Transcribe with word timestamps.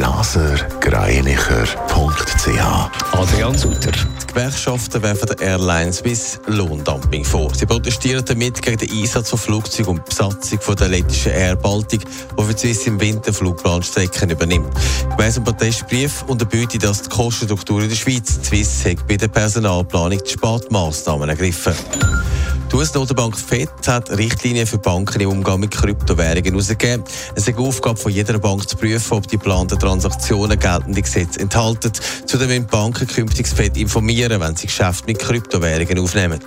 blasergreinicher.ch 0.00 2.64
Adrian 3.12 3.58
Sutter. 3.58 3.92
Die 3.92 4.26
Gewerkschaften 4.28 5.02
werfen 5.02 5.28
der 5.28 5.38
Airline 5.46 5.92
Swiss 5.92 6.40
Lohndumping 6.46 7.22
vor. 7.22 7.54
Sie 7.54 7.66
protestieren 7.66 8.24
damit 8.24 8.62
gegen 8.62 8.78
den 8.78 8.90
Einsatz 8.90 9.28
von 9.28 9.38
Flugzeugen 9.38 9.98
und 9.98 10.06
Besatzung 10.06 10.58
von 10.58 10.74
der 10.76 10.88
lettischen 10.88 11.32
Air 11.32 11.54
Baltic, 11.54 12.00
die 12.38 12.42
für 12.42 12.56
Swiss 12.56 12.86
im 12.86 12.98
Winter 12.98 13.34
Flugplanstrecken 13.34 14.30
übernimmt. 14.30 14.72
Gemäss 15.18 15.34
dem 15.34 15.44
Protestbrief 15.44 16.24
unterbietet 16.26 16.82
das 16.82 17.02
die 17.02 17.10
Kostenstruktur 17.10 17.82
in 17.82 17.90
der 17.90 17.96
Schweiz. 17.96 18.40
Die 18.40 18.46
Swiss 18.46 18.86
hat 18.86 19.06
bei 19.06 19.18
der 19.18 19.28
Personalplanung 19.28 20.20
die 20.24 20.30
Spartmaßnahmen 20.30 21.28
ergriffen. 21.28 21.74
Die 22.70 22.76
US-Notenbank 22.76 23.36
FED 23.36 23.68
hat 23.88 24.10
Richtlinien 24.10 24.64
für 24.64 24.78
Banken 24.78 25.20
im 25.20 25.30
Umgang 25.30 25.58
mit 25.58 25.72
Kryptowährungen 25.72 26.52
herausgegeben. 26.52 27.02
Es 27.34 27.48
ist 27.48 27.56
eine 27.56 27.66
Aufgabe 27.66 27.98
von 27.98 28.12
jeder 28.12 28.38
Bank 28.38 28.68
zu 28.68 28.76
prüfen, 28.76 29.14
ob 29.16 29.26
die 29.26 29.38
geplanten 29.38 29.76
Transaktionen 29.76 30.56
geltende 30.56 31.02
Gesetze 31.02 31.40
enthalten. 31.40 31.90
Zudem 32.26 32.46
müssen 32.46 32.66
Banken 32.66 33.08
künftig 33.08 33.46
das 33.48 33.54
FED 33.54 33.76
informieren, 33.76 34.40
wenn 34.40 34.54
sie 34.54 34.68
Geschäfte 34.68 35.06
mit 35.06 35.18
Kryptowährungen 35.18 35.98
aufnehmen. 35.98 36.38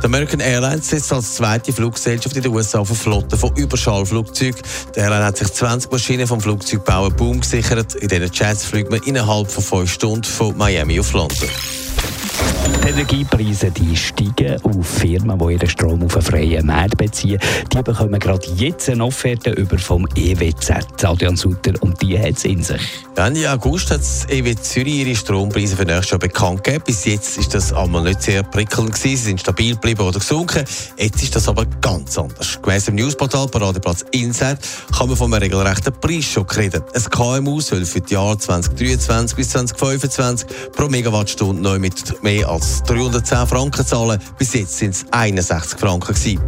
Die 0.00 0.06
American 0.06 0.40
Airlines 0.40 0.88
setzt 0.88 1.12
als 1.12 1.34
zweite 1.34 1.74
Fluggesellschaft 1.74 2.36
in 2.36 2.42
den 2.42 2.52
USA 2.52 2.78
auf 2.78 2.88
eine 2.88 2.98
Flotte 2.98 3.36
von 3.36 3.54
Überschallflugzeugen. 3.56 4.62
Die 4.96 5.00
Airline 5.00 5.24
hat 5.26 5.36
sich 5.36 5.52
20 5.52 5.92
Maschinen 5.92 6.26
vom 6.26 6.40
Flugzeugbauer 6.40 7.10
Boom 7.10 7.40
gesichert. 7.40 7.94
In 7.96 8.08
diesen 8.08 8.30
Jets 8.32 8.64
fliegt 8.64 8.90
man 8.90 9.02
innerhalb 9.02 9.50
von 9.50 9.62
fünf 9.62 9.92
Stunden 9.92 10.24
von 10.24 10.56
Miami 10.56 10.98
auf 10.98 11.12
London. 11.12 11.48
Die 12.84 12.88
Energiepreise 12.88 13.70
die 13.70 13.96
steigen 13.96 14.60
auf 14.62 14.86
Firmen, 14.86 15.38
die 15.38 15.54
ihren 15.54 15.68
Strom 15.68 16.02
auf 16.02 16.16
einen 16.16 16.24
freien 16.24 16.66
Markt 16.66 16.98
beziehen. 16.98 17.40
Die 17.72 17.82
bekommen 17.82 18.18
gerade 18.20 18.46
jetzt 18.56 18.88
eine 18.90 19.04
Offerte 19.04 19.50
über 19.50 19.78
vom 19.78 20.06
EWZ, 20.14 21.02
Adrian 21.02 21.36
Sutter, 21.36 21.72
und 21.80 22.00
die 22.02 22.18
hat 22.18 22.36
es 22.36 22.44
in 22.44 22.62
sich. 22.62 22.82
Ende 23.16 23.50
August 23.50 23.90
hat 23.90 24.00
das 24.00 24.26
EW 24.28 24.54
Zürich 24.56 25.06
ihre 25.06 25.14
Strompreise 25.14 25.76
für 25.76 25.84
nächstes 25.84 26.10
Jahr 26.10 26.18
bekannt 26.18 26.64
gegeben. 26.64 26.84
Bis 26.86 27.04
jetzt 27.04 27.38
ist 27.38 27.54
das 27.54 27.72
einmal 27.72 28.02
nicht 28.02 28.22
sehr 28.22 28.42
prickelnd 28.42 28.92
gewesen. 28.92 29.16
Sie 29.16 29.16
sind 29.16 29.40
stabil 29.40 29.74
geblieben 29.74 30.02
oder 30.02 30.18
gesunken. 30.18 30.64
Jetzt 30.98 31.22
ist 31.22 31.34
das 31.36 31.48
aber 31.48 31.64
ganz 31.80 32.18
anders. 32.18 32.60
Gemäss 32.60 32.86
dem 32.86 32.96
Newsportal 32.96 33.46
Paradeplatz 33.48 34.04
Inside 34.10 34.58
kann 34.96 35.08
man 35.08 35.16
von 35.16 35.32
einem 35.32 35.42
regelrechten 35.42 35.92
Preisschock 36.00 36.56
reden. 36.56 36.82
Ein 36.92 37.04
KMU 37.04 37.60
soll 37.60 37.84
für 37.84 38.00
die 38.00 38.14
Jahre 38.14 38.36
2023 38.36 39.36
bis 39.36 39.50
2025 39.50 40.48
pro 40.72 40.88
Megawattstunde 40.88 41.62
neu 41.62 41.78
mit 41.78 41.94
mehr 42.24 42.48
als 42.48 42.82
310 42.84 43.46
Franken 43.46 43.86
zahlen. 43.86 44.20
Bis 44.36 44.54
jetzt 44.54 44.78
sind 44.78 44.94
es 44.94 45.04
61 45.12 45.78
Franken 45.78 46.14
gewesen. 46.14 46.40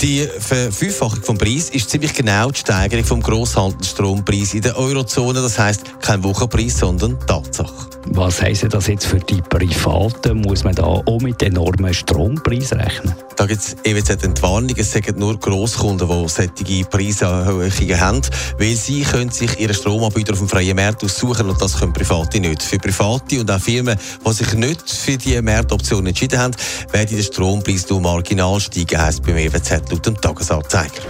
Die 0.00 0.26
Verfünffachung 0.38 1.22
vom 1.22 1.38
Preis 1.38 1.70
ist 1.70 1.90
ziemlich 1.90 2.12
genau 2.14 2.50
die 2.50 2.58
Steigerung 2.58 3.04
vom 3.04 3.22
Grosshandelsstrompreis 3.22 4.54
in 4.54 4.62
der 4.62 4.76
Eurozone. 4.76 5.40
Das 5.40 5.58
heißt 5.58 6.00
kein 6.00 6.24
Wochenpreis, 6.24 6.78
sondern 6.78 7.20
Tatsache. 7.26 7.91
Was 8.06 8.42
heisst 8.42 8.66
das 8.68 8.86
jetzt 8.88 9.06
für 9.06 9.20
die 9.20 9.40
Privaten? 9.42 10.40
Muss 10.40 10.64
man 10.64 10.74
da 10.74 10.84
auch 10.84 11.20
mit 11.20 11.42
enormen 11.42 11.94
Strompreisen 11.94 12.80
rechnen? 12.80 13.14
Da 13.36 13.46
gibt 13.46 13.60
es 13.60 13.76
EWZ 13.84 14.24
Entwarnung. 14.24 14.74
Es 14.76 14.92
sagen 14.92 15.18
nur 15.18 15.38
Grosskunden, 15.38 16.08
die 16.08 16.28
solche 16.28 16.84
Preiserhöhungen 16.84 18.00
haben, 18.00 18.20
weil 18.58 18.74
sie 18.74 19.02
können 19.02 19.30
sich 19.30 19.58
ihren 19.58 19.74
Stromanbieter 19.74 20.32
auf 20.32 20.38
dem 20.40 20.48
freien 20.48 20.76
Markt 20.76 21.04
aussuchen 21.04 21.48
und 21.48 21.60
das 21.60 21.78
können 21.78 21.92
Private 21.92 22.40
nicht. 22.40 22.62
Für 22.62 22.78
Private 22.78 23.40
und 23.40 23.50
auch 23.50 23.60
Firmen, 23.60 23.98
die 24.26 24.32
sich 24.32 24.52
nicht 24.54 24.90
für 24.90 25.16
die 25.16 25.40
Marktoption 25.40 26.06
entschieden 26.06 26.38
haben, 26.38 26.54
werden 26.90 27.16
der 27.16 27.22
Strompreis 27.22 27.88
nur 27.88 28.00
marginal 28.00 28.60
steigen, 28.60 29.00
heisst 29.00 29.22
beim 29.22 29.36
EWZ 29.36 29.90
laut 29.90 30.06
dem 30.06 30.20
Tagesanzeiger. 30.20 31.02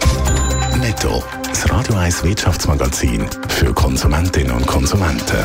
Netto. 0.81 1.23
Das 1.49 1.71
Radio 1.71 1.97
1 1.97 2.25
Wirtschaftsmagazin 2.25 3.27
für 3.49 3.73
Konsumentinnen 3.73 4.53
und 4.53 4.67
Konsumenten. 4.67 5.45